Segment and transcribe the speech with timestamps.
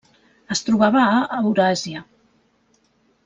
[0.55, 2.03] Es trobava a Euràsia.